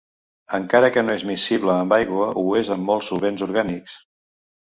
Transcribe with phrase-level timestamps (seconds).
[0.59, 4.01] Encara que no és miscible amb aigua ho és amb molts solvents orgànics.